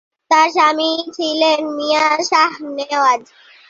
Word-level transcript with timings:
তাঁর 0.31 0.47
স্বামী 0.55 0.91
ছিলেন 1.15 1.59
মিয়াঁ 1.77 2.15
শাহ 2.29 2.51
নেওয়াজ। 2.77 3.21